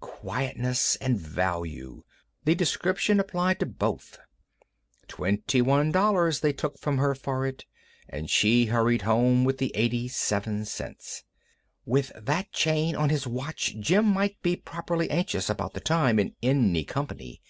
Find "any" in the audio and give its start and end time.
16.42-16.84